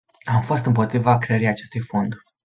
[0.25, 2.13] Am fost împotriva creării acestui fond.